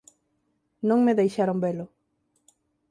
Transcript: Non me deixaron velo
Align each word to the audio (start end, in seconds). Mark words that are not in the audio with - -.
Non 0.89 0.99
me 1.05 1.17
deixaron 1.19 1.57
velo 1.65 1.85